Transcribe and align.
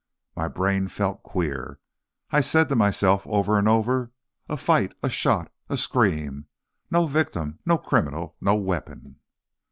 My 0.35 0.47
brain 0.47 0.87
felt 0.87 1.21
queer; 1.21 1.79
I 2.31 2.41
said 2.41 2.69
to 2.69 2.75
myself, 2.75 3.27
over 3.27 3.59
and 3.59 3.67
over, 3.69 4.11
"a 4.49 4.57
fight, 4.57 4.95
a 5.03 5.09
shot, 5.09 5.51
a 5.69 5.77
scream! 5.77 6.47
No 6.89 7.05
victim, 7.05 7.59
no 7.67 7.77
criminal, 7.77 8.35
no 8.41 8.55
weapon!" 8.55 9.17